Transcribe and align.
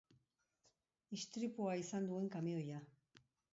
Istripua 1.17 1.77
izan 1.83 2.09
duen 2.09 2.27
kamioia. 2.39 2.83